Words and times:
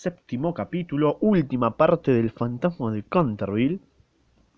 séptimo 0.00 0.54
capítulo, 0.54 1.18
última 1.20 1.76
parte 1.76 2.10
del 2.14 2.30
fantasma 2.30 2.90
de 2.90 3.02
Canterville. 3.02 3.80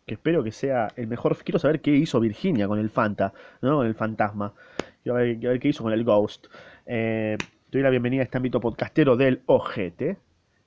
Que 0.06 0.14
espero 0.14 0.44
que 0.44 0.52
sea 0.52 0.92
el 0.94 1.08
mejor. 1.08 1.36
Quiero 1.38 1.58
saber 1.58 1.80
qué 1.80 1.90
hizo 1.90 2.20
Virginia 2.20 2.68
con 2.68 2.78
el 2.78 2.90
Fanta, 2.90 3.32
¿no? 3.60 3.78
Con 3.78 3.86
el 3.88 3.96
fantasma. 3.96 4.54
Quiero 5.02 5.16
ver, 5.16 5.58
qué 5.58 5.68
hizo 5.68 5.82
con 5.82 5.92
el 5.92 6.04
Ghost. 6.04 6.46
Eh, 6.86 7.36
te 7.70 7.78
doy 7.78 7.82
la 7.82 7.90
bienvenida 7.90 8.22
a 8.22 8.24
este 8.24 8.36
ámbito 8.36 8.60
podcastero 8.60 9.16
del 9.16 9.42
Ojete. 9.46 10.16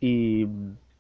Y. 0.02 0.46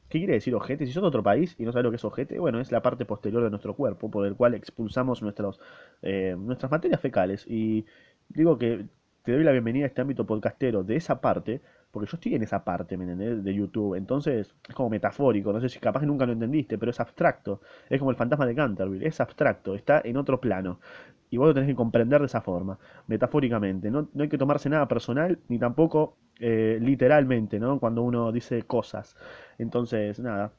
¿Qué 0.07 0.19
quiere 0.19 0.33
decir 0.33 0.55
ojete? 0.55 0.85
Si 0.85 0.93
sos 0.93 1.01
de 1.01 1.07
otro 1.07 1.23
país 1.23 1.55
y 1.57 1.63
no 1.63 1.73
sabes 1.73 1.83
lo 1.83 1.89
que 1.89 1.97
es 1.97 2.05
ojete, 2.05 2.39
bueno, 2.39 2.61
es 2.61 2.71
la 2.71 2.81
parte 2.81 3.03
posterior 3.03 3.43
de 3.43 3.49
nuestro 3.49 3.73
cuerpo 3.73 4.09
por 4.09 4.25
el 4.25 4.35
cual 4.35 4.53
expulsamos 4.53 5.21
nuestros, 5.21 5.59
eh, 6.03 6.35
nuestras 6.37 6.71
materias 6.71 7.01
fecales. 7.01 7.45
Y 7.47 7.85
digo 8.29 8.57
que 8.57 8.85
te 9.25 9.33
doy 9.33 9.43
la 9.43 9.51
bienvenida 9.51 9.85
a 9.85 9.87
este 9.87 10.01
ámbito 10.01 10.25
podcastero 10.25 10.83
de 10.83 10.95
esa 10.95 11.19
parte, 11.19 11.59
porque 11.95 12.11
yo 12.11 12.17
estoy 12.17 12.35
en 12.35 12.43
esa 12.43 12.61
parte. 12.61 12.97
De 12.97 13.53
YouTube. 13.53 13.95
Entonces, 13.95 14.53
es 14.67 14.75
como 14.75 14.89
metafórico, 14.89 15.53
no 15.53 15.61
sé 15.61 15.69
si 15.69 15.79
capaz 15.79 16.01
que 16.01 16.05
nunca 16.05 16.25
lo 16.25 16.33
entendiste, 16.33 16.77
pero 16.77 16.91
es 16.91 16.99
abstracto. 16.99 17.61
Es 17.89 17.99
como 17.99 18.11
el 18.11 18.17
fantasma 18.17 18.45
de 18.45 18.53
Canterville, 18.53 19.07
es 19.07 19.21
abstracto, 19.21 19.75
está 19.75 20.01
en 20.03 20.17
otro 20.17 20.41
plano. 20.41 20.81
Y 21.29 21.37
vos 21.37 21.47
lo 21.47 21.53
tenés 21.53 21.69
que 21.69 21.75
comprender 21.75 22.19
de 22.19 22.25
esa 22.25 22.41
forma, 22.41 22.77
metafóricamente. 23.07 23.89
No, 23.89 24.09
no 24.13 24.23
hay 24.23 24.27
que 24.27 24.37
tomarse 24.37 24.67
nada 24.69 24.89
personal, 24.89 25.39
ni 25.47 25.57
tampoco 25.57 26.17
eh, 26.41 26.79
literalmente, 26.81 27.61
¿no? 27.61 27.79
Cuando 27.79 28.01
uno 28.01 28.29
dice 28.33 28.63
cosas. 28.63 29.15
Entonces, 29.57 30.19
nada. 30.19 30.51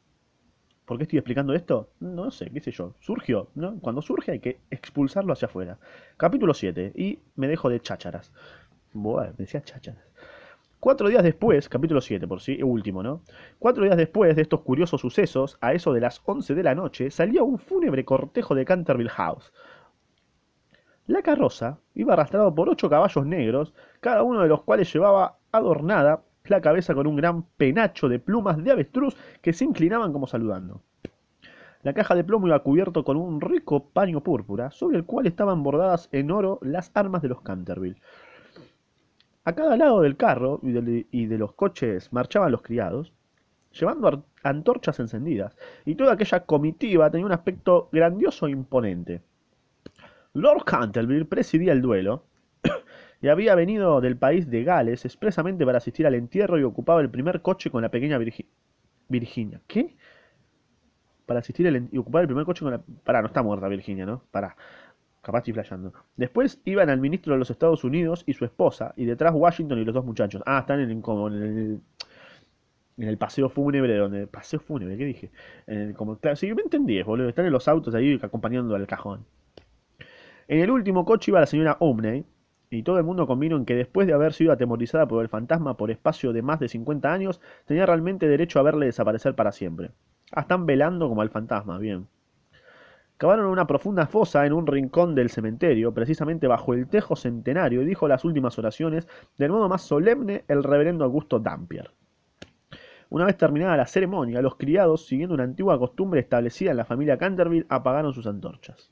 ¿Por 0.87 0.97
qué 0.97 1.03
estoy 1.03 1.19
explicando 1.19 1.53
esto? 1.53 1.91
No 2.01 2.30
sé, 2.30 2.49
qué 2.51 2.61
sé 2.61 2.71
yo. 2.71 2.95
Surgió, 3.01 3.51
¿no? 3.55 3.79
Cuando 3.80 4.01
surge 4.01 4.33
hay 4.33 4.41
que 4.41 4.61
expulsarlo 4.71 5.35
hacia 5.35 5.49
afuera. 5.49 5.79
Capítulo 6.16 6.55
7. 6.55 6.93
Y 6.95 7.19
me 7.35 7.47
dejo 7.47 7.69
de 7.69 7.80
chácharas. 7.80 8.33
Bueno, 8.95 9.35
decía 9.37 9.61
chácharas. 9.61 10.16
Cuatro 10.79 11.09
días 11.09 11.23
después, 11.23 11.69
capítulo 11.69 12.01
7 12.01 12.29
por 12.29 12.41
sí, 12.41 12.62
último, 12.62 13.03
¿no? 13.03 13.23
Cuatro 13.59 13.85
días 13.85 13.97
después 13.97 14.37
de 14.37 14.43
estos 14.43 14.61
curiosos 14.61 15.01
sucesos, 15.01 15.57
a 15.61 15.73
eso 15.73 15.93
de 15.93 16.01
las 16.01 16.21
11 16.25 16.55
de 16.55 16.62
la 16.62 16.75
noche, 16.75 17.10
salía 17.10 17.43
un 17.43 17.59
fúnebre 17.59 18.05
cortejo 18.05 18.55
de 18.55 18.66
Canterville 18.66 19.09
House. 19.10 19.52
La 21.07 21.23
carroza 21.23 21.79
iba 21.95 22.13
arrastrado 22.13 22.54
por 22.54 22.69
ocho 22.69 22.91
caballos 22.91 23.24
negros, 23.24 23.73
cada 24.01 24.23
uno 24.23 24.43
de 24.43 24.49
los 24.49 24.63
cuales 24.63 24.93
llevaba 24.93 25.38
adornada 25.51 26.23
la 26.45 26.60
cabeza 26.60 26.95
con 26.95 27.07
un 27.07 27.16
gran 27.16 27.45
penacho 27.57 28.09
de 28.09 28.19
plumas 28.19 28.63
de 28.63 28.71
avestruz 28.71 29.16
que 29.41 29.52
se 29.52 29.65
inclinaban 29.65 30.13
como 30.13 30.27
saludando. 30.27 30.82
La 31.82 31.95
caja 31.95 32.15
de 32.15 32.24
plomo 32.24 32.49
iba 32.49 32.63
cubierto 32.63 33.04
con 33.04 33.16
un 33.16 33.41
rico 33.41 33.88
paño 33.91 34.21
púrpura, 34.21 34.71
sobre 34.73 34.99
el 34.99 35.04
cual 35.04 35.27
estaban 35.27 35.63
bordadas 35.63 36.09
en 36.13 36.30
oro 36.30 36.59
las 36.63 36.91
armas 36.95 37.23
de 37.23 37.29
los 37.29 37.41
Canterville. 37.41 38.01
A 39.47 39.55
cada 39.55 39.77
lado 39.77 40.01
del 40.01 40.16
carro 40.16 40.59
y 40.65 41.27
de, 41.27 41.39
los 41.39 41.52
coches 41.52 42.13
marchaban 42.13 42.51
los 42.51 42.63
criados, 42.63 43.13
llevando 43.71 44.25
antorchas 44.43 44.99
encendidas, 44.99 45.57
y 45.85 45.95
toda 45.95 46.15
aquella 46.15 46.41
comitiva 46.41 47.09
tenía 47.13 47.27
un 47.27 47.33
aspecto 47.33 47.88
grandioso 47.93 48.49
e 48.49 48.51
imponente. 48.51 49.23
Lord 50.33 50.65
Canterville 50.65 51.27
presidía 51.27 51.73
el 51.73 51.80
duelo, 51.80 52.25
y 53.23 53.29
había 53.29 53.55
venido 53.55 54.01
del 54.01 54.16
país 54.16 54.51
de 54.51 54.65
Gales 54.65 55.05
expresamente 55.05 55.65
para 55.65 55.79
asistir 55.79 56.09
al 56.09 56.16
entierro 56.16 56.59
y 56.59 56.65
ocupaba 56.65 57.01
el 57.01 57.09
primer 57.09 57.41
coche 57.41 57.71
con 57.71 57.83
la 57.83 57.88
pequeña 57.88 58.19
Virginia. 59.09 59.60
¿Qué? 59.69 59.97
Para 61.25 61.38
asistir 61.38 61.69
al 61.69 61.88
y 61.93 61.99
ocupar 61.99 62.23
el 62.23 62.27
primer 62.27 62.45
coche 62.45 62.65
con 62.65 62.73
la... 62.73 62.83
Pará, 63.05 63.21
no 63.21 63.29
está 63.29 63.45
muerta 63.45 63.69
Virginia, 63.69 64.06
¿no? 64.06 64.25
Pará. 64.33 64.56
Capaz 65.27 65.38
estoy 65.38 65.55
flasheando. 65.55 65.93
Después 66.15 66.60
iban 66.65 66.88
al 66.88 67.00
ministro 67.00 67.32
de 67.32 67.41
los 67.41 67.50
Estados 67.50 67.82
Unidos 67.82 68.22
y 68.28 68.32
su 68.32 68.44
esposa, 68.44 68.94
y 68.97 69.06
detrás 69.06 69.32
Washington 69.34 69.81
y 69.81 69.84
los 69.84 69.93
dos 69.93 70.05
muchachos. 70.05 70.41
Ah, 70.47 70.60
están 70.60 70.78
en, 70.78 71.03
como 71.03 71.27
en 71.27 71.34
el 71.34 71.81
en 72.99 73.09
el 73.09 73.19
paseo 73.19 73.49
fúnebre 73.50 73.94
donde 73.97 74.27
paseo 74.27 74.59
fúnebre 74.59 74.97
qué 74.97 75.04
dije 75.04 75.31
en 75.66 75.94
el, 75.94 76.37
sí 76.37 76.54
me 76.54 76.62
entendí 76.62 77.03
boludo 77.03 77.28
están 77.28 77.44
en 77.44 77.53
los 77.53 77.69
autos 77.69 77.94
ahí 77.94 78.19
acompañando 78.22 78.75
al 78.75 78.87
cajón 78.87 79.27
en 80.49 80.60
el 80.60 80.71
último 80.71 81.04
coche 81.04 81.31
iba 81.31 81.41
la 81.41 81.47
señora 81.47 81.76
Omney 81.81 82.25
y 82.70 82.84
todo 82.84 82.97
el 82.97 83.04
mundo 83.04 83.26
convino 83.26 83.56
en 83.56 83.66
que 83.66 83.75
después 83.75 84.06
de 84.06 84.14
haber 84.14 84.32
sido 84.32 84.53
atemorizada 84.53 85.06
por 85.06 85.22
el 85.22 85.28
fantasma 85.28 85.76
por 85.76 85.91
espacio 85.91 86.32
de 86.32 86.41
más 86.41 86.58
de 86.58 86.69
50 86.69 87.12
años, 87.12 87.41
tenía 87.64 87.87
realmente 87.87 88.26
derecho 88.26 88.58
a 88.58 88.62
verle 88.62 88.87
desaparecer 88.87 89.34
para 89.34 89.53
siempre. 89.53 89.91
Ah, 90.32 90.41
están 90.41 90.66
velando 90.66 91.08
como 91.08 91.22
al 91.22 91.31
fantasma, 91.31 91.78
bien. 91.78 92.08
Cavaron 93.19 93.47
una 93.47 93.66
profunda 93.66 94.06
fosa 94.06 94.44
en 94.44 94.53
un 94.53 94.66
rincón 94.66 95.15
del 95.15 95.31
cementerio, 95.31 95.94
precisamente 95.94 96.47
bajo 96.47 96.75
el 96.75 96.87
tejo 96.87 97.16
centenario, 97.16 97.81
y 97.81 97.87
dijo 97.87 98.09
las 98.09 98.27
últimas 98.27 98.59
oraciones 98.59 99.09
del 99.38 99.53
modo 99.53 99.71
más 99.71 99.82
solemne 99.82 100.44
el 100.49 100.62
reverendo 100.62 101.04
Augusto 101.04 101.38
Dampier. 101.38 101.91
Una 103.09 103.25
vez 103.25 103.38
terminada 103.38 103.76
la 103.76 103.87
ceremonia, 103.87 104.43
los 104.43 104.56
criados, 104.56 105.06
siguiendo 105.06 105.34
una 105.34 105.44
antigua 105.44 105.78
costumbre 105.78 106.21
establecida 106.21 106.72
en 106.72 106.76
la 106.76 106.84
familia 106.84 107.16
Canterville, 107.16 107.66
apagaron 107.71 108.12
sus 108.12 108.26
antorchas. 108.26 108.91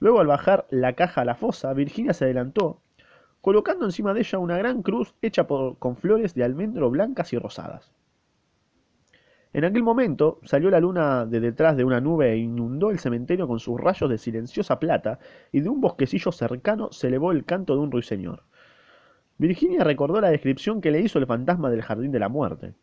Luego, 0.00 0.20
al 0.20 0.26
bajar 0.26 0.66
la 0.68 0.92
caja 0.92 1.22
a 1.22 1.24
la 1.24 1.34
fosa, 1.34 1.72
Virginia 1.72 2.12
se 2.12 2.24
adelantó, 2.24 2.82
colocando 3.40 3.86
encima 3.86 4.12
de 4.12 4.20
ella 4.20 4.38
una 4.38 4.58
gran 4.58 4.82
cruz 4.82 5.14
hecha 5.22 5.46
con 5.46 5.96
flores 5.96 6.34
de 6.34 6.44
almendro 6.44 6.90
blancas 6.90 7.32
y 7.32 7.38
rosadas. 7.38 7.90
En 9.52 9.64
aquel 9.64 9.82
momento 9.82 10.40
salió 10.44 10.70
la 10.70 10.80
luna 10.80 11.24
de 11.24 11.40
detrás 11.40 11.76
de 11.76 11.84
una 11.84 12.00
nube 12.00 12.32
e 12.32 12.36
inundó 12.36 12.90
el 12.90 12.98
cementerio 12.98 13.48
con 13.48 13.60
sus 13.60 13.80
rayos 13.80 14.10
de 14.10 14.18
silenciosa 14.18 14.78
plata, 14.78 15.18
y 15.52 15.60
de 15.60 15.68
un 15.68 15.80
bosquecillo 15.80 16.32
cercano 16.32 16.92
se 16.92 17.08
elevó 17.08 17.32
el 17.32 17.44
canto 17.44 17.74
de 17.74 17.80
un 17.80 17.90
ruiseñor. 17.90 18.42
Virginia 19.38 19.84
recordó 19.84 20.20
la 20.20 20.30
descripción 20.30 20.80
que 20.80 20.90
le 20.90 21.00
hizo 21.00 21.18
el 21.18 21.26
fantasma 21.26 21.70
del 21.70 21.82
jardín 21.82 22.12
de 22.12 22.18
la 22.18 22.28
muerte. 22.28 22.74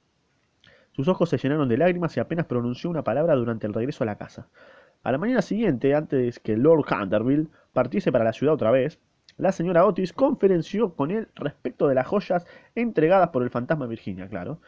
Sus 0.93 1.07
ojos 1.09 1.29
se 1.29 1.37
llenaron 1.37 1.67
de 1.67 1.77
lágrimas 1.77 2.15
y 2.15 2.21
apenas 2.21 2.45
pronunció 2.45 2.89
una 2.89 3.03
palabra 3.03 3.35
durante 3.35 3.67
el 3.67 3.73
regreso 3.73 4.03
a 4.03 4.07
la 4.07 4.17
casa. 4.17 4.47
A 5.03 5.11
la 5.11 5.17
mañana 5.17 5.41
siguiente, 5.41 5.93
antes 5.93 6.39
que 6.39 6.55
Lord 6.57 6.85
Canterville 6.85 7.47
partiese 7.73 8.11
para 8.11 8.23
la 8.23 8.33
ciudad 8.33 8.55
otra 8.55 8.71
vez, 8.71 8.97
la 9.37 9.51
señora 9.51 9.85
Otis 9.85 10.13
conferenció 10.13 10.95
con 10.95 11.11
él 11.11 11.27
respecto 11.35 11.87
de 11.87 11.95
las 11.95 12.07
joyas 12.07 12.47
entregadas 12.73 13.29
por 13.29 13.43
el 13.43 13.49
fantasma 13.49 13.85
Virginia, 13.85 14.29
claro. 14.29 14.61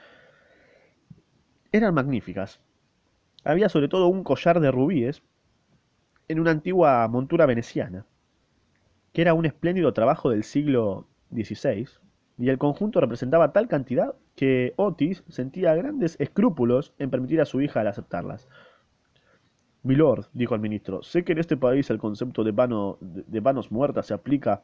Eran 1.71 1.93
magníficas. 1.93 2.61
Había 3.43 3.69
sobre 3.69 3.87
todo 3.87 4.07
un 4.07 4.23
collar 4.23 4.59
de 4.59 4.71
rubíes 4.71 5.21
en 6.27 6.39
una 6.39 6.51
antigua 6.51 7.07
montura 7.07 7.45
veneciana, 7.45 8.05
que 9.13 9.21
era 9.21 9.33
un 9.33 9.45
espléndido 9.45 9.93
trabajo 9.93 10.29
del 10.29 10.43
siglo 10.43 11.07
XVI, 11.31 11.87
y 12.37 12.49
el 12.49 12.57
conjunto 12.57 13.01
representaba 13.01 13.51
tal 13.51 13.67
cantidad 13.67 14.15
que 14.35 14.73
Otis 14.75 15.23
sentía 15.27 15.73
grandes 15.75 16.15
escrúpulos 16.19 16.93
en 16.99 17.09
permitir 17.09 17.41
a 17.41 17.45
su 17.45 17.61
hija 17.61 17.81
el 17.81 17.87
aceptarlas. 17.87 18.47
Milord, 19.83 20.25
dijo 20.33 20.53
el 20.53 20.61
ministro, 20.61 21.01
sé 21.01 21.23
que 21.23 21.31
en 21.31 21.39
este 21.39 21.57
país 21.57 21.89
el 21.89 21.97
concepto 21.97 22.43
de, 22.43 22.51
vano, 22.51 22.97
de, 23.01 23.39
vanos 23.39 23.71
muertas 23.71 24.07
se 24.07 24.13
aplica 24.13 24.63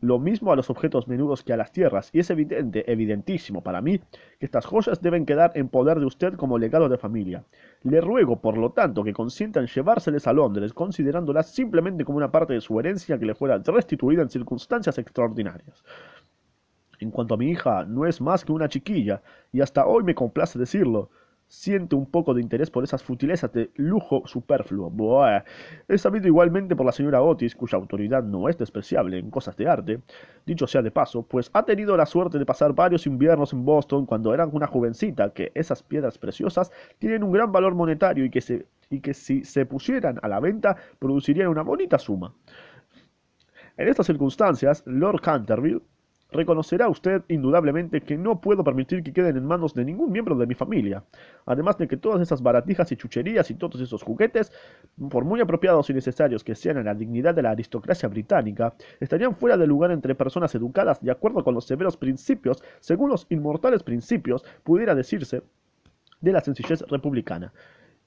lo 0.00 0.18
mismo 0.18 0.52
a 0.52 0.56
los 0.56 0.70
objetos 0.70 1.08
menudos 1.08 1.44
que 1.44 1.52
a 1.52 1.56
las 1.56 1.72
tierras, 1.72 2.10
y 2.12 2.20
es 2.20 2.30
evidente, 2.30 2.90
evidentísimo 2.90 3.62
para 3.62 3.82
mí, 3.82 3.98
que 4.38 4.46
estas 4.46 4.64
joyas 4.64 5.02
deben 5.02 5.26
quedar 5.26 5.52
en 5.54 5.68
poder 5.68 6.00
de 6.00 6.06
usted 6.06 6.34
como 6.34 6.58
legado 6.58 6.88
de 6.88 6.96
familia. 6.98 7.44
Le 7.82 8.00
ruego, 8.00 8.40
por 8.40 8.56
lo 8.56 8.72
tanto, 8.72 9.04
que 9.04 9.12
consienta 9.12 9.60
en 9.60 9.66
llevárseles 9.66 10.26
a 10.26 10.32
Londres, 10.32 10.72
considerándolas 10.72 11.50
simplemente 11.50 12.04
como 12.04 12.18
una 12.18 12.32
parte 12.32 12.54
de 12.54 12.60
su 12.60 12.78
herencia 12.80 13.18
que 13.18 13.26
le 13.26 13.34
fuera 13.34 13.58
restituida 13.58 14.22
en 14.22 14.30
circunstancias 14.30 14.96
extraordinarias. 14.98 15.84
En 16.98 17.10
cuanto 17.10 17.34
a 17.34 17.38
mi 17.38 17.50
hija, 17.50 17.84
no 17.84 18.06
es 18.06 18.20
más 18.20 18.44
que 18.44 18.52
una 18.52 18.68
chiquilla, 18.68 19.22
y 19.52 19.60
hasta 19.60 19.86
hoy 19.86 20.02
me 20.04 20.14
complace 20.14 20.58
decirlo, 20.58 21.10
siente 21.50 21.96
un 21.96 22.06
poco 22.06 22.32
de 22.32 22.40
interés 22.40 22.70
por 22.70 22.84
esas 22.84 23.02
futilezas 23.02 23.52
de 23.52 23.70
lujo 23.74 24.22
superfluo. 24.24 24.88
Buah. 24.88 25.42
He 25.88 25.98
sabido 25.98 26.28
igualmente 26.28 26.76
por 26.76 26.86
la 26.86 26.92
señora 26.92 27.22
Otis, 27.22 27.56
cuya 27.56 27.76
autoridad 27.76 28.22
no 28.22 28.48
es 28.48 28.56
despreciable 28.56 29.18
en 29.18 29.30
cosas 29.30 29.56
de 29.56 29.68
arte, 29.68 30.00
dicho 30.46 30.68
sea 30.68 30.80
de 30.80 30.92
paso, 30.92 31.22
pues 31.22 31.50
ha 31.52 31.64
tenido 31.64 31.96
la 31.96 32.06
suerte 32.06 32.38
de 32.38 32.46
pasar 32.46 32.72
varios 32.72 33.04
inviernos 33.06 33.52
en 33.52 33.64
Boston 33.64 34.06
cuando 34.06 34.32
era 34.32 34.46
una 34.46 34.68
jovencita, 34.68 35.30
que 35.30 35.50
esas 35.54 35.82
piedras 35.82 36.18
preciosas 36.18 36.70
tienen 36.98 37.24
un 37.24 37.32
gran 37.32 37.50
valor 37.50 37.74
monetario 37.74 38.24
y 38.24 38.30
que, 38.30 38.40
se, 38.40 38.66
y 38.88 39.00
que 39.00 39.12
si 39.12 39.42
se 39.44 39.66
pusieran 39.66 40.20
a 40.22 40.28
la 40.28 40.38
venta 40.38 40.76
producirían 41.00 41.48
una 41.48 41.62
bonita 41.62 41.98
suma. 41.98 42.32
En 43.76 43.88
estas 43.88 44.06
circunstancias, 44.06 44.84
Lord 44.86 45.20
Canterville 45.20 45.82
Reconocerá 46.32 46.88
usted 46.88 47.22
indudablemente 47.28 48.00
que 48.02 48.16
no 48.16 48.40
puedo 48.40 48.62
permitir 48.62 49.02
que 49.02 49.12
queden 49.12 49.36
en 49.36 49.44
manos 49.44 49.74
de 49.74 49.84
ningún 49.84 50.12
miembro 50.12 50.36
de 50.36 50.46
mi 50.46 50.54
familia. 50.54 51.02
Además 51.46 51.76
de 51.78 51.88
que 51.88 51.96
todas 51.96 52.20
esas 52.20 52.42
baratijas 52.42 52.92
y 52.92 52.96
chucherías 52.96 53.50
y 53.50 53.54
todos 53.54 53.80
esos 53.80 54.02
juguetes, 54.02 54.52
por 55.10 55.24
muy 55.24 55.40
apropiados 55.40 55.90
y 55.90 55.94
necesarios 55.94 56.44
que 56.44 56.54
sean 56.54 56.78
a 56.78 56.82
la 56.82 56.94
dignidad 56.94 57.34
de 57.34 57.42
la 57.42 57.50
aristocracia 57.50 58.08
británica, 58.08 58.74
estarían 59.00 59.34
fuera 59.34 59.56
de 59.56 59.66
lugar 59.66 59.90
entre 59.90 60.14
personas 60.14 60.54
educadas 60.54 61.00
de 61.02 61.10
acuerdo 61.10 61.42
con 61.42 61.54
los 61.54 61.66
severos 61.66 61.96
principios, 61.96 62.62
según 62.78 63.10
los 63.10 63.26
inmortales 63.30 63.82
principios, 63.82 64.44
pudiera 64.62 64.94
decirse, 64.94 65.42
de 66.20 66.32
la 66.32 66.40
sencillez 66.40 66.82
republicana. 66.82 67.52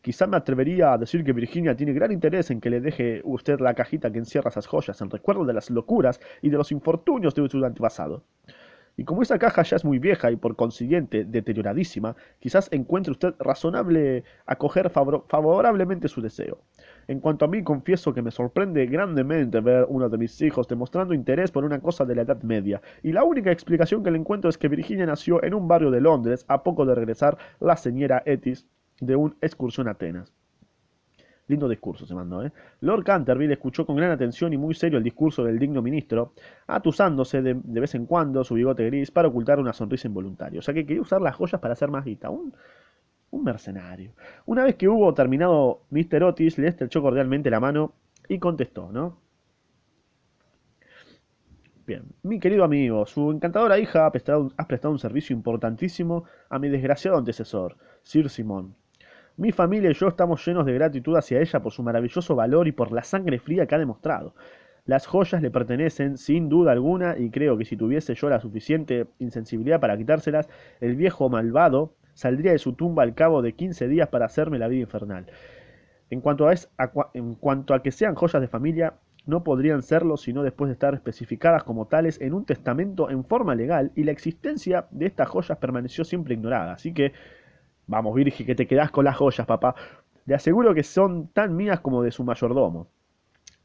Quizá 0.04 0.28
me 0.28 0.36
atrevería 0.36 0.92
a 0.92 0.98
decir 0.98 1.24
que 1.24 1.32
Virginia 1.32 1.78
tiene 1.78 1.94
gran 1.94 2.12
interés 2.12 2.52
en 2.52 2.60
que 2.60 2.70
le 2.70 2.82
deje 2.82 3.22
usted 3.24 3.62
la 3.62 3.74
cajita 3.74 4.12
que 4.12 4.20
encierra 4.20 4.50
esas 4.50 4.68
joyas 4.68 5.00
en 5.00 5.10
recuerdo 5.10 5.46
de 5.46 5.54
las 5.54 5.70
locuras 5.70 6.20
y 6.42 6.50
de 6.50 6.58
los 6.58 6.74
infortunios 6.74 7.34
de 7.34 7.48
su 7.48 7.64
antepasado. 7.64 8.26
Y 8.98 9.06
como 9.06 9.22
esa 9.22 9.40
caja 9.40 9.64
ya 9.64 9.78
es 9.78 9.86
muy 9.86 10.00
vieja 10.00 10.30
y 10.30 10.36
por 10.36 10.58
consiguiente 10.58 11.24
deterioradísima, 11.24 12.18
quizás 12.40 12.68
encuentre 12.74 13.12
usted 13.12 13.34
razonable 13.40 14.26
acoger 14.46 14.90
favorablemente 14.90 16.10
su 16.10 16.22
deseo. 16.22 16.60
En 17.08 17.22
cuanto 17.22 17.46
a 17.46 17.48
mí, 17.48 17.64
confieso 17.64 18.14
que 18.14 18.22
me 18.22 18.32
sorprende 18.32 18.86
grandemente 18.88 19.62
ver 19.62 19.86
uno 19.88 20.10
de 20.10 20.18
mis 20.18 20.42
hijos 20.42 20.68
demostrando 20.68 21.14
interés 21.14 21.50
por 21.50 21.64
una 21.64 21.80
cosa 21.80 22.04
de 22.04 22.16
la 22.16 22.24
Edad 22.24 22.44
Media, 22.44 22.82
y 23.04 23.14
la 23.14 23.24
única 23.24 23.54
explicación 23.54 24.04
que 24.04 24.12
le 24.12 24.18
encuentro 24.18 24.50
es 24.50 24.58
que 24.58 24.68
Virginia 24.68 25.06
nació 25.06 25.42
en 25.46 25.54
un 25.54 25.70
barrio 25.70 25.92
de 25.92 26.02
Londres 26.02 26.44
a 26.50 26.62
poco 26.62 26.86
de 26.86 26.94
regresar 26.94 27.38
la 27.62 27.78
señora 27.78 28.22
Etis 28.26 28.68
de 29.06 29.16
una 29.16 29.36
excursión 29.42 29.88
a 29.88 29.92
Atenas. 29.92 30.34
Lindo 31.48 31.68
discurso 31.68 32.06
se 32.06 32.16
mandó, 32.16 32.44
¿eh? 32.44 32.52
Lord 32.82 33.04
Canterville 33.04 33.54
escuchó 33.54 33.86
con 33.86 33.98
gran 33.98 34.12
atención 34.12 34.54
y 34.54 34.58
muy 34.58 34.74
serio 34.74 34.98
el 34.98 35.04
discurso 35.04 35.44
del 35.44 35.60
digno 35.60 35.82
ministro, 35.82 36.34
atusándose 36.68 37.42
de, 37.42 37.54
vez 37.54 37.96
en 37.96 38.06
cuando 38.06 38.46
su 38.46 38.54
bigote 38.54 38.86
gris 38.86 39.12
para 39.12 39.28
ocultar 39.28 39.60
una 39.60 39.74
sonrisa 39.74 40.08
involuntaria. 40.08 40.60
O 40.60 40.62
sea 40.62 40.74
que 40.74 40.86
quería 40.86 41.02
usar 41.02 41.22
las 41.22 41.36
joyas 41.36 41.60
para 41.60 41.74
hacer 41.74 41.90
más 41.90 42.06
guita. 42.06 42.30
Un, 42.30 42.54
mercenario. 43.44 44.14
Una 44.46 44.64
vez 44.64 44.76
que 44.76 44.88
hubo 44.88 45.12
terminado 45.16 45.82
Mr. 45.90 46.24
Otis, 46.24 46.60
le 46.60 46.68
estrechó 46.68 47.02
cordialmente 47.02 47.50
la 47.50 47.60
mano 47.60 47.94
y 48.30 48.38
contestó, 48.38 48.92
¿no? 48.92 49.20
Bien, 51.86 52.04
mi 52.22 52.40
querido 52.40 52.64
amigo, 52.64 53.06
su 53.08 53.32
encantadora 53.32 53.80
hija 53.80 54.06
ha 54.06 54.12
prestado, 54.12 54.52
ha 54.56 54.68
prestado 54.68 54.92
un 54.94 55.00
servicio 55.00 55.36
importantísimo 55.36 56.26
a 56.48 56.60
mi 56.60 56.70
desgraciado 56.70 57.18
antecesor, 57.18 57.76
Sir 58.04 58.30
Simon. 58.30 58.76
Mi 59.36 59.52
familia 59.52 59.90
y 59.90 59.96
yo 59.96 60.08
estamos 60.10 60.46
llenos 60.46 60.64
de 60.66 60.74
gratitud 60.74 61.16
hacia 61.16 61.40
ella 61.40 61.60
por 61.60 61.72
su 61.72 61.82
maravilloso 61.82 62.36
valor 62.36 62.68
y 62.68 62.72
por 62.72 62.92
la 62.92 63.04
sangre 63.04 63.40
fría 63.40 63.66
que 63.66 63.74
ha 63.74 63.80
demostrado. 63.80 64.36
Las 64.86 65.08
joyas 65.08 65.42
le 65.42 65.50
pertenecen 65.50 66.18
sin 66.18 66.50
duda 66.50 66.72
alguna 66.72 67.18
y 67.18 67.32
creo 67.32 67.58
que 67.58 67.66
si 67.66 67.76
tuviese 67.76 68.14
yo 68.14 68.30
la 68.30 68.40
suficiente 68.40 69.08
insensibilidad 69.18 69.80
para 69.80 69.98
quitárselas, 69.98 70.50
el 70.82 70.96
viejo 70.96 71.30
malvado 71.30 71.96
saldría 72.14 72.52
de 72.52 72.60
su 72.60 72.74
tumba 72.74 73.02
al 73.02 73.16
cabo 73.16 73.42
de 73.42 73.54
15 73.54 73.88
días 73.88 74.08
para 74.10 74.26
hacerme 74.26 74.60
la 74.60 74.68
vida 74.68 74.82
infernal. 74.82 75.26
En 76.12 76.22
cuanto 76.22 76.48
a, 76.48 76.54
en 77.16 77.34
cuanto 77.34 77.74
a 77.74 77.82
que 77.82 77.92
sean 77.92 78.14
joyas 78.14 78.40
de 78.40 78.48
familia, 78.48 78.94
no 79.26 79.44
podrían 79.44 79.82
serlo 79.82 80.18
sino 80.18 80.44
después 80.44 80.68
de 80.68 80.74
estar 80.74 80.94
especificadas 80.94 81.64
como 81.64 81.88
tales 81.88 82.22
en 82.22 82.36
un 82.36 82.46
testamento 82.46 83.10
en 83.10 83.24
forma 83.24 83.56
legal 83.56 83.92
y 83.96 84.04
la 84.04 84.12
existencia 84.12 84.86
de 84.92 85.08
estas 85.08 85.28
joyas 85.28 85.58
permaneció 85.58 86.04
siempre 86.04 86.36
ignorada. 86.36 86.74
Así 86.74 86.94
que 86.94 87.14
Vamos, 87.88 88.16
Virgi, 88.16 88.46
que 88.46 88.56
te 88.56 88.68
quedás 88.68 88.92
con 88.92 89.06
las 89.06 89.18
joyas, 89.18 89.46
papá. 89.46 89.76
Le 90.26 90.36
aseguro 90.36 90.74
que 90.74 90.84
son 90.84 91.28
tan 91.28 91.56
mías 91.56 91.82
como 91.82 92.02
de 92.02 92.12
su 92.12 92.24
mayordomo. 92.24 92.88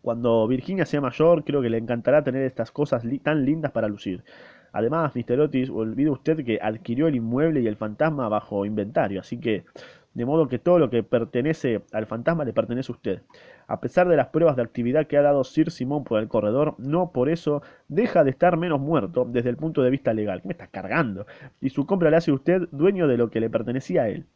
Cuando 0.02 0.46
Virginia 0.48 0.86
sea 0.86 1.00
mayor, 1.00 1.44
creo 1.44 1.60
que 1.62 1.70
le 1.70 1.78
encantará 1.78 2.22
tener 2.22 2.42
estas 2.42 2.70
cosas 2.70 3.02
tan 3.22 3.44
lindas 3.44 3.72
para 3.72 3.88
lucir. 3.88 4.24
Además, 4.72 5.14
Mr. 5.14 5.40
Otis, 5.40 5.70
olvide 5.70 6.10
usted 6.10 6.44
que 6.44 6.58
adquirió 6.60 7.08
el 7.08 7.16
inmueble 7.16 7.60
y 7.60 7.66
el 7.66 7.76
fantasma 7.76 8.28
bajo 8.28 8.64
inventario, 8.64 9.20
así 9.20 9.38
que 9.38 9.64
de 10.18 10.26
modo 10.26 10.48
que 10.48 10.58
todo 10.58 10.80
lo 10.80 10.90
que 10.90 11.04
pertenece 11.04 11.80
al 11.92 12.06
fantasma 12.06 12.44
le 12.44 12.52
pertenece 12.52 12.90
a 12.90 12.96
usted. 12.96 13.22
A 13.68 13.78
pesar 13.78 14.08
de 14.08 14.16
las 14.16 14.26
pruebas 14.26 14.56
de 14.56 14.62
actividad 14.62 15.06
que 15.06 15.16
ha 15.16 15.22
dado 15.22 15.44
Sir 15.44 15.70
Simón 15.70 16.02
por 16.02 16.18
el 16.18 16.26
corredor, 16.26 16.74
no 16.78 17.12
por 17.12 17.28
eso 17.28 17.62
deja 17.86 18.24
de 18.24 18.30
estar 18.30 18.56
menos 18.56 18.80
muerto 18.80 19.24
desde 19.30 19.50
el 19.50 19.56
punto 19.56 19.80
de 19.80 19.90
vista 19.90 20.12
legal. 20.12 20.42
¿Qué 20.42 20.48
me 20.48 20.54
está 20.54 20.66
cargando? 20.66 21.24
Y 21.60 21.70
su 21.70 21.86
compra 21.86 22.10
le 22.10 22.16
hace 22.16 22.32
usted 22.32 22.68
dueño 22.72 23.06
de 23.06 23.16
lo 23.16 23.30
que 23.30 23.38
le 23.38 23.48
pertenecía 23.48 24.02
a 24.02 24.08
él. 24.08 24.26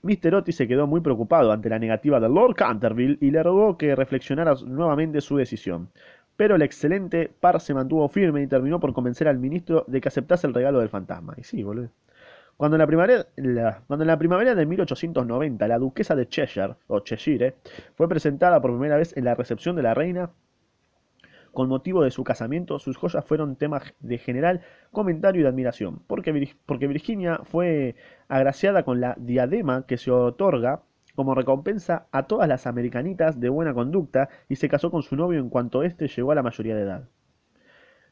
Mr. 0.00 0.36
Otis 0.36 0.56
se 0.56 0.66
quedó 0.66 0.86
muy 0.86 1.02
preocupado 1.02 1.52
ante 1.52 1.68
la 1.68 1.78
negativa 1.78 2.18
de 2.20 2.30
Lord 2.30 2.54
Canterville 2.54 3.18
y 3.20 3.32
le 3.32 3.42
rogó 3.42 3.76
que 3.76 3.94
reflexionara 3.94 4.54
nuevamente 4.64 5.20
su 5.20 5.36
decisión. 5.36 5.90
Pero 6.36 6.56
el 6.56 6.62
excelente 6.62 7.30
par 7.38 7.60
se 7.60 7.74
mantuvo 7.74 8.08
firme 8.08 8.42
y 8.42 8.46
terminó 8.46 8.80
por 8.80 8.94
convencer 8.94 9.28
al 9.28 9.38
ministro 9.38 9.84
de 9.88 10.00
que 10.00 10.08
aceptase 10.08 10.46
el 10.46 10.54
regalo 10.54 10.78
del 10.80 10.88
fantasma. 10.88 11.34
Y 11.36 11.44
sí, 11.44 11.62
boludo. 11.62 11.90
Cuando 12.56 12.76
en, 12.76 12.80
la 12.80 14.16
primavera, 14.18 14.54
de 14.54 14.66
1890 14.66 15.68
la 15.68 15.78
duquesa 15.78 16.14
de 16.14 16.28
Cheshire, 16.28 16.76
o 16.86 17.00
Cheshire, 17.00 17.56
fue 17.94 18.08
presentada 18.08 18.60
por 18.60 18.70
primera 18.70 18.96
vez 18.96 19.16
en 19.16 19.24
la 19.24 19.34
recepción 19.34 19.74
de 19.76 19.82
la 19.82 19.94
reina, 19.94 20.30
con 21.52 21.68
motivo 21.68 22.02
de 22.02 22.10
su 22.10 22.24
casamiento, 22.24 22.78
sus 22.78 22.96
joyas 22.96 23.24
fueron 23.24 23.56
tema 23.56 23.80
de 24.00 24.18
general 24.18 24.62
comentario 24.92 25.40
y 25.40 25.42
de 25.44 25.48
admiración, 25.48 26.00
porque, 26.06 26.56
porque 26.66 26.88
Virginia 26.88 27.40
fue 27.44 27.94
agraciada 28.28 28.82
con 28.82 29.00
la 29.00 29.14
diadema 29.18 29.86
que 29.86 29.96
se 29.96 30.10
otorga 30.10 30.82
como 31.14 31.34
recompensa 31.34 32.06
a 32.10 32.26
todas 32.26 32.48
las 32.48 32.66
americanitas 32.66 33.38
de 33.38 33.48
buena 33.48 33.72
conducta 33.72 34.28
y 34.48 34.56
se 34.56 34.68
casó 34.68 34.90
con 34.90 35.02
su 35.02 35.16
novio 35.16 35.38
en 35.38 35.48
cuanto 35.48 35.84
éste 35.84 36.08
llegó 36.08 36.32
a 36.32 36.34
la 36.34 36.42
mayoría 36.42 36.74
de 36.74 36.82
edad. 36.82 37.08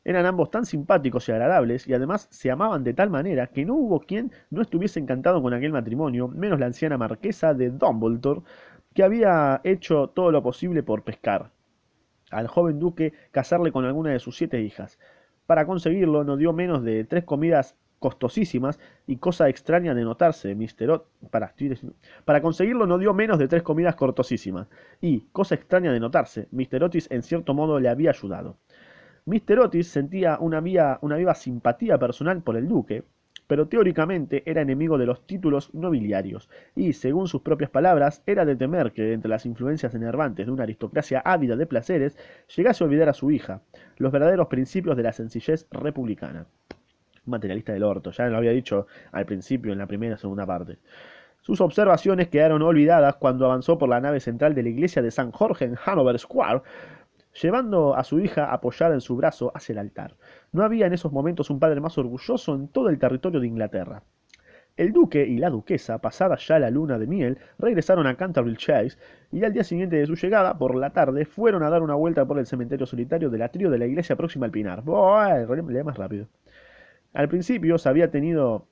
Eran 0.04 0.26
ambos 0.26 0.50
tan 0.50 0.66
simpáticos 0.66 1.28
y 1.28 1.32
agradables, 1.32 1.86
y 1.86 1.94
además 1.94 2.28
se 2.30 2.50
amaban 2.50 2.84
de 2.84 2.94
tal 2.94 3.10
manera 3.10 3.46
que 3.46 3.64
no 3.64 3.74
hubo 3.74 4.00
quien 4.00 4.32
no 4.50 4.62
estuviese 4.62 5.00
encantado 5.00 5.42
con 5.42 5.54
aquel 5.54 5.72
matrimonio, 5.72 6.28
menos 6.28 6.58
la 6.58 6.66
anciana 6.66 6.98
marquesa 6.98 7.54
de 7.54 7.70
Dumbledore, 7.70 8.42
que 8.94 9.02
había 9.04 9.60
hecho 9.64 10.08
todo 10.08 10.30
lo 10.30 10.42
posible 10.42 10.82
por 10.82 11.02
pescar 11.02 11.50
al 12.32 12.48
joven 12.48 12.78
duque 12.80 13.12
casarle 13.30 13.70
con 13.70 13.84
alguna 13.84 14.10
de 14.10 14.18
sus 14.18 14.36
siete 14.36 14.60
hijas. 14.62 14.98
Para 15.46 15.66
conseguirlo 15.66 16.24
no 16.24 16.36
dio 16.36 16.52
menos 16.52 16.82
de 16.82 17.04
tres 17.04 17.24
comidas 17.24 17.76
costosísimas 17.98 18.80
y 19.06 19.18
cosa 19.18 19.48
extraña 19.48 19.94
de 19.94 20.02
notarse, 20.02 20.56
Mr. 20.56 21.04
para, 21.30 21.54
para 22.24 22.42
conseguirlo 22.42 22.86
no 22.86 22.98
dio 22.98 23.14
menos 23.14 23.38
de 23.38 23.46
tres 23.46 23.62
comidas 23.62 23.94
costosísimas 23.94 24.66
y, 25.00 25.20
cosa 25.32 25.54
extraña 25.54 25.92
de 25.92 26.00
notarse, 26.00 26.48
Mr. 26.50 26.82
Otis 26.82 27.08
en 27.10 27.22
cierto 27.22 27.54
modo 27.54 27.78
le 27.78 27.88
había 27.88 28.10
ayudado. 28.10 28.56
Mr. 29.24 29.60
Otis 29.60 29.86
sentía 29.86 30.36
una, 30.40 30.60
viva 30.60 31.34
simpatía 31.34 31.96
personal 31.96 32.42
por 32.42 32.56
el 32.56 32.66
duque, 32.66 33.04
pero 33.46 33.68
teóricamente 33.68 34.42
era 34.46 34.62
enemigo 34.62 34.98
de 34.98 35.06
los 35.06 35.24
títulos 35.26 35.72
nobiliarios, 35.74 36.50
y, 36.74 36.92
según 36.92 37.28
sus 37.28 37.42
propias 37.42 37.70
palabras, 37.70 38.22
era 38.26 38.44
de 38.44 38.56
temer 38.56 38.90
que, 38.90 39.12
entre 39.12 39.28
las 39.28 39.46
influencias 39.46 39.94
enervantes 39.94 40.46
de 40.46 40.52
una 40.52 40.64
aristocracia 40.64 41.20
ávida 41.24 41.54
de 41.54 41.66
placeres, 41.66 42.18
llegase 42.56 42.82
a 42.82 42.86
olvidar 42.86 43.08
a 43.10 43.14
su 43.14 43.30
hija, 43.30 43.60
los 43.96 44.10
verdaderos 44.10 44.48
principios 44.48 44.96
de 44.96 45.04
la 45.04 45.12
sencillez 45.12 45.68
republicana. 45.70 46.46
Materialista 47.24 47.72
del 47.72 47.84
orto, 47.84 48.10
ya 48.10 48.26
lo 48.26 48.38
había 48.38 48.50
dicho 48.50 48.88
al 49.12 49.24
principio 49.24 49.72
en 49.72 49.78
la 49.78 49.86
primera 49.86 50.16
y 50.16 50.18
segunda 50.18 50.46
parte. 50.46 50.78
Sus 51.42 51.60
observaciones 51.60 52.28
quedaron 52.28 52.62
olvidadas 52.62 53.16
cuando 53.16 53.46
avanzó 53.46 53.76
por 53.76 53.88
la 53.88 54.00
nave 54.00 54.20
central 54.20 54.54
de 54.54 54.62
la 54.62 54.68
iglesia 54.68 55.02
de 55.02 55.10
San 55.10 55.32
Jorge 55.32 55.64
en 55.64 55.76
Hanover 55.84 56.18
Square, 56.18 56.62
llevando 57.40 57.96
a 57.96 58.04
su 58.04 58.20
hija 58.20 58.52
apoyada 58.52 58.94
en 58.94 59.00
su 59.00 59.16
brazo 59.16 59.52
hacia 59.54 59.72
el 59.72 59.78
altar. 59.78 60.16
No 60.52 60.64
había 60.64 60.86
en 60.86 60.92
esos 60.92 61.12
momentos 61.12 61.50
un 61.50 61.58
padre 61.58 61.80
más 61.80 61.96
orgulloso 61.98 62.54
en 62.54 62.68
todo 62.68 62.88
el 62.88 62.98
territorio 62.98 63.40
de 63.40 63.46
Inglaterra. 63.46 64.02
El 64.76 64.92
duque 64.92 65.26
y 65.26 65.36
la 65.36 65.50
duquesa, 65.50 65.98
pasada 65.98 66.36
ya 66.36 66.58
la 66.58 66.70
luna 66.70 66.98
de 66.98 67.06
miel, 67.06 67.38
regresaron 67.58 68.06
a 68.06 68.16
Canterville 68.16 68.56
Chase 68.56 68.96
y 69.30 69.44
al 69.44 69.52
día 69.52 69.64
siguiente 69.64 69.96
de 69.96 70.06
su 70.06 70.14
llegada, 70.14 70.56
por 70.56 70.74
la 70.74 70.90
tarde, 70.90 71.26
fueron 71.26 71.62
a 71.62 71.68
dar 71.68 71.82
una 71.82 71.94
vuelta 71.94 72.24
por 72.24 72.38
el 72.38 72.46
cementerio 72.46 72.86
solitario 72.86 73.28
del 73.28 73.42
atrio 73.42 73.70
de 73.70 73.78
la 73.78 73.86
iglesia 73.86 74.16
próxima 74.16 74.46
al 74.46 74.52
Pinar. 74.52 74.82
lee 74.84 75.82
más 75.84 75.98
rápido. 75.98 76.26
Al 77.12 77.28
principio 77.28 77.76
se 77.76 77.88
había 77.88 78.10
tenido 78.10 78.66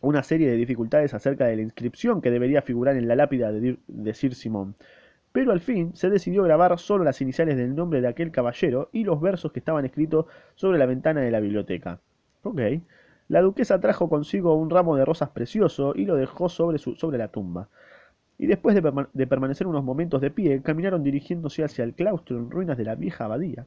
una 0.00 0.22
serie 0.22 0.50
de 0.50 0.56
dificultades 0.56 1.14
acerca 1.14 1.46
de 1.46 1.56
la 1.56 1.62
inscripción 1.62 2.20
que 2.20 2.30
debería 2.30 2.62
figurar 2.62 2.96
en 2.96 3.08
la 3.08 3.16
lápida 3.16 3.52
de, 3.52 4.14
Sir 4.14 4.34
Simon 4.34 4.74
pero 5.32 5.52
al 5.52 5.60
fin 5.60 5.94
se 5.94 6.10
decidió 6.10 6.42
grabar 6.42 6.78
solo 6.78 7.04
las 7.04 7.20
iniciales 7.20 7.56
del 7.56 7.74
nombre 7.74 8.00
de 8.00 8.08
aquel 8.08 8.30
caballero 8.30 8.88
y 8.92 9.04
los 9.04 9.20
versos 9.20 9.52
que 9.52 9.58
estaban 9.58 9.84
escritos 9.84 10.26
sobre 10.54 10.78
la 10.78 10.86
ventana 10.86 11.20
de 11.20 11.30
la 11.30 11.40
biblioteca. 11.40 12.00
Ok. 12.42 12.60
La 13.28 13.42
duquesa 13.42 13.78
trajo 13.78 14.08
consigo 14.08 14.54
un 14.54 14.70
ramo 14.70 14.96
de 14.96 15.04
rosas 15.04 15.30
precioso 15.30 15.92
y 15.94 16.06
lo 16.06 16.16
dejó 16.16 16.48
sobre, 16.48 16.78
sobre 16.78 17.18
la 17.18 17.28
tumba. 17.28 17.68
Y 18.38 18.46
después 18.46 18.74
de, 18.74 19.06
de, 19.12 19.26
permanecer 19.26 19.66
unos 19.66 19.84
momentos 19.84 20.20
de 20.20 20.30
pie, 20.30 20.62
caminaron 20.62 21.02
dirigiéndose 21.02 21.62
hacia 21.62 21.84
el 21.84 21.94
claustro 21.94 22.38
en 22.38 22.50
ruinas 22.50 22.78
de 22.78 22.84
la 22.84 22.94
vieja 22.94 23.24
abadía. 23.24 23.66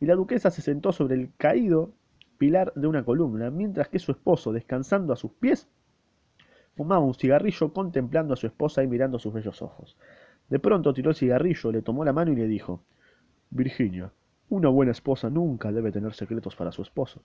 Y 0.00 0.06
la 0.06 0.14
duquesa 0.14 0.50
se 0.50 0.62
sentó 0.62 0.92
sobre 0.92 1.16
el 1.16 1.30
caído 1.36 1.90
pilar 2.38 2.72
de 2.76 2.86
una 2.86 3.04
columna, 3.04 3.50
mientras 3.50 3.88
que 3.88 3.98
su 3.98 4.12
esposo, 4.12 4.52
descansando 4.52 5.12
a 5.12 5.16
sus 5.16 5.32
pies, 5.32 5.68
fumaba 6.76 7.04
un 7.04 7.14
cigarrillo 7.14 7.72
contemplando 7.72 8.32
a 8.32 8.36
su 8.36 8.46
esposa 8.46 8.82
y 8.84 8.86
mirando 8.86 9.18
sus 9.18 9.34
bellos 9.34 9.60
ojos. 9.60 9.98
De 10.48 10.58
pronto 10.58 10.94
tiró 10.94 11.10
el 11.10 11.16
cigarrillo, 11.16 11.72
le 11.72 11.82
tomó 11.82 12.04
la 12.04 12.12
mano 12.12 12.32
y 12.32 12.36
le 12.36 12.46
dijo 12.46 12.82
Virginia, 13.50 14.10
una 14.48 14.68
buena 14.68 14.92
esposa 14.92 15.28
nunca 15.28 15.70
debe 15.72 15.92
tener 15.92 16.14
secretos 16.14 16.56
para 16.56 16.72
su 16.72 16.82
esposo. 16.82 17.20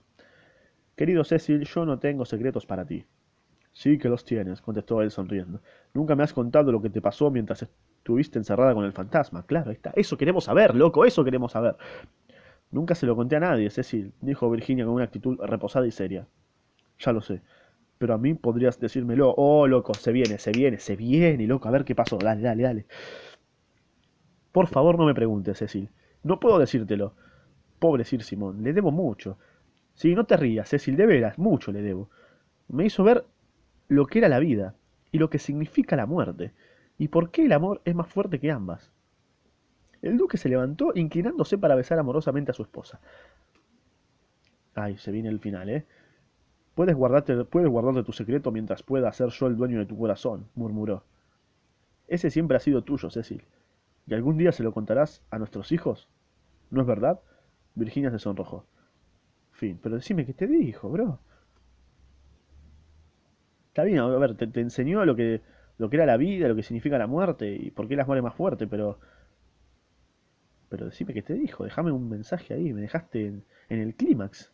Querido 0.94 1.24
Cecil, 1.24 1.64
yo 1.64 1.86
no 1.86 1.98
tengo 1.98 2.24
secretos 2.24 2.66
para 2.66 2.84
ti. 2.84 3.04
Sí 3.72 3.98
que 3.98 4.08
los 4.08 4.24
tienes, 4.24 4.60
contestó 4.60 5.02
él 5.02 5.10
sonriendo. 5.10 5.60
Nunca 5.94 6.14
me 6.14 6.22
has 6.22 6.32
contado 6.32 6.70
lo 6.70 6.80
que 6.80 6.90
te 6.90 7.00
pasó 7.00 7.30
mientras 7.30 7.62
estuviste 7.62 8.38
encerrada 8.38 8.74
con 8.74 8.84
el 8.84 8.92
fantasma. 8.92 9.44
Claro, 9.46 9.70
está. 9.70 9.92
Eso 9.96 10.16
queremos 10.16 10.44
saber, 10.44 10.74
loco, 10.74 11.04
eso 11.04 11.24
queremos 11.24 11.52
saber. 11.52 11.76
Nunca 12.70 12.94
se 12.94 13.06
lo 13.06 13.16
conté 13.16 13.36
a 13.36 13.40
nadie, 13.40 13.70
Cecil, 13.70 14.12
dijo 14.20 14.50
Virginia 14.50 14.84
con 14.84 14.94
una 14.94 15.04
actitud 15.04 15.38
reposada 15.40 15.86
y 15.86 15.90
seria. 15.90 16.26
Ya 16.98 17.12
lo 17.12 17.22
sé 17.22 17.42
pero 17.98 18.14
a 18.14 18.18
mí 18.18 18.34
podrías 18.34 18.78
decírmelo. 18.80 19.34
Oh, 19.36 19.66
loco, 19.66 19.94
se 19.94 20.12
viene, 20.12 20.38
se 20.38 20.52
viene, 20.52 20.78
se 20.78 20.96
viene, 20.96 21.46
loco. 21.46 21.68
A 21.68 21.70
ver 21.70 21.84
qué 21.84 21.94
pasó. 21.94 22.18
Dale, 22.18 22.42
dale, 22.42 22.62
dale. 22.62 22.86
Por 24.52 24.68
favor, 24.68 24.98
no 24.98 25.06
me 25.06 25.14
preguntes, 25.14 25.58
Cecil. 25.58 25.90
No 26.22 26.38
puedo 26.38 26.58
decírtelo. 26.58 27.14
Pobre 27.78 28.04
Sir 28.04 28.22
Simón, 28.22 28.62
le 28.62 28.72
debo 28.72 28.90
mucho. 28.90 29.38
Sí, 29.94 30.14
no 30.14 30.24
te 30.24 30.36
rías, 30.36 30.68
Cecil, 30.68 30.96
de 30.96 31.06
veras, 31.06 31.38
mucho 31.38 31.72
le 31.72 31.82
debo. 31.82 32.08
Me 32.68 32.86
hizo 32.86 33.04
ver 33.04 33.24
lo 33.88 34.06
que 34.06 34.18
era 34.18 34.28
la 34.28 34.38
vida 34.38 34.74
y 35.12 35.18
lo 35.18 35.30
que 35.30 35.38
significa 35.38 35.96
la 35.96 36.06
muerte, 36.06 36.52
y 36.98 37.08
por 37.08 37.30
qué 37.30 37.44
el 37.44 37.52
amor 37.52 37.80
es 37.84 37.94
más 37.94 38.08
fuerte 38.08 38.40
que 38.40 38.50
ambas. 38.50 38.90
El 40.02 40.16
duque 40.16 40.36
se 40.36 40.48
levantó, 40.48 40.92
inclinándose 40.94 41.56
para 41.56 41.74
besar 41.74 41.98
amorosamente 41.98 42.50
a 42.50 42.54
su 42.54 42.62
esposa. 42.62 43.00
Ay, 44.74 44.98
se 44.98 45.12
viene 45.12 45.28
el 45.28 45.38
final, 45.38 45.68
¿eh? 45.70 45.86
Puedes 46.74 46.96
guardarte, 46.96 47.44
puedes 47.44 47.70
guardarte 47.70 48.02
tu 48.02 48.12
secreto 48.12 48.50
mientras 48.50 48.82
pueda 48.82 49.12
ser 49.12 49.28
yo 49.28 49.46
el 49.46 49.56
dueño 49.56 49.78
de 49.78 49.86
tu 49.86 49.96
corazón, 49.96 50.48
murmuró. 50.54 51.04
Ese 52.08 52.30
siempre 52.30 52.56
ha 52.56 52.60
sido 52.60 52.82
tuyo, 52.82 53.10
Cecil. 53.10 53.44
¿Y 54.06 54.14
algún 54.14 54.36
día 54.36 54.52
se 54.52 54.62
lo 54.62 54.72
contarás 54.72 55.22
a 55.30 55.38
nuestros 55.38 55.72
hijos? 55.72 56.08
¿No 56.70 56.80
es 56.80 56.86
verdad? 56.86 57.20
Virginia 57.74 58.10
se 58.10 58.18
sonrojó. 58.18 58.66
Fin, 59.52 59.78
pero 59.82 59.96
decime 59.96 60.26
qué 60.26 60.34
te 60.34 60.46
dijo, 60.46 60.90
bro. 60.90 61.20
Está 63.68 63.84
bien, 63.84 63.98
a 64.00 64.06
ver, 64.06 64.36
te, 64.36 64.60
enseñó 64.60 65.04
lo 65.04 65.16
que, 65.16 65.42
lo 65.78 65.88
que 65.90 65.96
era 65.96 66.06
la 66.06 66.16
vida, 66.16 66.48
lo 66.48 66.56
que 66.56 66.62
significa 66.62 66.98
la 66.98 67.06
muerte 67.06 67.54
y 67.54 67.70
por 67.70 67.88
qué 67.88 67.96
las 67.96 68.06
muere 68.06 68.22
más 68.22 68.34
fuerte, 68.34 68.66
pero, 68.66 68.98
pero 70.68 70.86
decime 70.86 71.14
qué 71.14 71.22
te 71.22 71.34
dijo, 71.34 71.64
déjame 71.64 71.90
un 71.90 72.08
mensaje 72.08 72.54
ahí, 72.54 72.72
me 72.72 72.82
dejaste 72.82 73.26
en, 73.26 73.44
en 73.68 73.80
el 73.80 73.94
clímax 73.94 74.53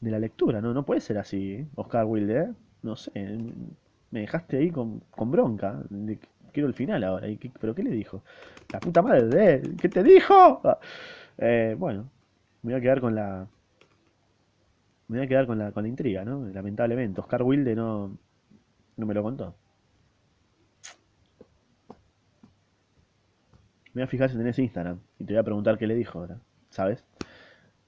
de 0.00 0.10
la 0.10 0.18
lectura, 0.18 0.60
¿no? 0.60 0.72
No 0.74 0.84
puede 0.84 1.00
ser 1.00 1.18
así, 1.18 1.52
¿eh? 1.54 1.66
Oscar 1.76 2.04
Wilde, 2.06 2.38
¿eh? 2.40 2.48
No 2.82 2.96
sé, 2.96 3.10
me 4.10 4.20
dejaste 4.20 4.56
ahí 4.58 4.70
con, 4.70 5.00
con 5.10 5.30
bronca. 5.30 5.82
quiero 6.52 6.68
el 6.68 6.74
final 6.74 7.04
ahora. 7.04 7.28
¿y 7.28 7.36
qué- 7.36 7.52
¿Pero 7.60 7.74
qué 7.74 7.82
le 7.82 7.90
dijo? 7.90 8.22
La 8.72 8.80
puta 8.80 9.02
madre 9.02 9.26
de 9.26 9.54
él, 9.54 9.76
¿qué 9.80 9.88
te 9.88 10.02
dijo? 10.02 10.60
Ah, 10.64 10.78
eh, 11.38 11.76
bueno, 11.78 12.10
me 12.62 12.72
voy 12.72 12.78
a 12.80 12.82
quedar 12.82 13.00
con 13.00 13.14
la, 13.14 13.46
me 15.08 15.18
voy 15.18 15.26
a 15.26 15.28
quedar 15.28 15.46
con 15.46 15.58
la, 15.58 15.72
con 15.72 15.82
la 15.82 15.88
intriga, 15.88 16.24
¿no? 16.24 16.46
Lamentablemente, 16.46 17.20
Oscar 17.20 17.42
Wilde 17.42 17.74
no, 17.74 18.16
no 18.96 19.06
me 19.06 19.14
lo 19.14 19.22
contó. 19.22 19.56
Me 23.94 24.00
voy 24.00 24.02
a 24.02 24.06
fijar 24.08 24.28
si 24.30 24.36
tenés 24.36 24.58
Instagram 24.58 24.98
y 25.20 25.24
te 25.24 25.32
voy 25.32 25.38
a 25.40 25.44
preguntar 25.44 25.78
qué 25.78 25.86
le 25.86 25.94
dijo 25.94 26.18
ahora, 26.18 26.40
¿sabes? 26.70 27.04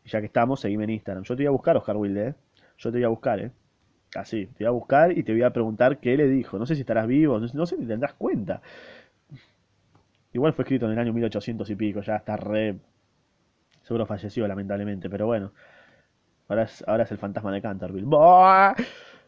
Ya 0.05 0.21
que 0.21 0.27
estamos, 0.27 0.61
seguime 0.61 0.85
en 0.85 0.91
Instagram. 0.91 1.25
Yo 1.25 1.37
te 1.37 1.43
voy 1.43 1.47
a 1.49 1.51
buscar, 1.51 1.77
Oscar 1.77 1.97
Wilde, 1.97 2.29
¿eh? 2.29 2.35
Yo 2.79 2.91
te 2.91 2.99
voy 2.99 3.05
a 3.05 3.09
buscar, 3.09 3.41
¿eh? 3.41 3.51
Así, 4.17 4.47
te 4.47 4.65
voy 4.65 4.67
a 4.69 4.71
buscar 4.71 5.17
y 5.19 5.23
te 5.23 5.33
voy 5.33 5.43
a 5.43 5.53
preguntar 5.53 5.99
qué 5.99 6.17
le 6.17 6.29
dijo. 6.29 6.59
No 6.59 6.67
sé 6.67 6.75
si 6.75 6.83
estarás 6.83 7.07
vivo, 7.07 7.39
no 7.41 7.67
sé, 7.67 7.77
si 7.77 7.87
tendrás 7.87 8.15
cuenta. 8.15 8.61
Igual 10.33 10.53
fue 10.53 10.65
escrito 10.65 10.87
en 10.87 10.93
el 10.93 10.99
año 10.99 11.13
1800 11.13 11.71
y 11.71 11.77
pico, 11.77 12.01
ya 12.01 12.17
está 12.17 12.37
re... 12.37 12.79
Seguro 13.83 14.07
falleció, 14.07 14.47
lamentablemente, 14.49 15.11
pero 15.11 15.27
bueno. 15.27 15.53
Ahora 16.49 16.65
es, 16.65 16.85
ahora 16.87 17.05
es 17.05 17.13
el 17.13 17.19
fantasma 17.19 17.53
de 17.53 17.63
Canterville. 17.63 18.07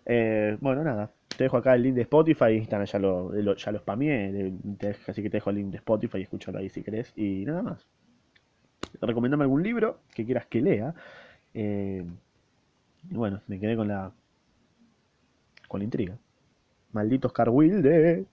Eh, 0.07 0.57
bueno, 0.61 0.85
nada. 0.85 1.11
Te 1.37 1.45
dejo 1.45 1.57
acá 1.57 1.75
el 1.75 1.83
link 1.83 1.95
de 1.97 2.02
Spotify. 2.02 2.52
Instagram 2.54 2.87
ya 2.87 2.99
lo, 2.99 3.33
lo- 3.33 3.57
ya 3.57 3.73
spameé. 3.78 4.52
así 5.09 5.23
que 5.23 5.31
te 5.31 5.38
dejo 5.38 5.50
el 5.50 5.57
link 5.57 5.71
de 5.71 5.78
Spotify 5.78 6.19
y 6.19 6.23
escúchalo 6.23 6.59
ahí 6.59 6.69
si 6.69 6.83
querés. 6.83 7.12
Y 7.16 7.45
nada 7.47 7.62
más. 7.62 7.87
Recomendame 9.01 9.45
algún 9.45 9.63
libro 9.63 10.01
que 10.15 10.25
quieras 10.25 10.47
que 10.47 10.61
lea. 10.61 10.95
Eh, 11.53 12.05
y 13.11 13.15
bueno, 13.15 13.41
me 13.47 13.61
quedé 13.61 13.77
con 13.77 13.89
la, 13.89 14.13
con 15.69 15.81
la 15.81 15.85
intriga. 15.85 16.17
Maldito 16.93 17.29
Oscar 17.29 17.51
Wilde. 17.51 18.25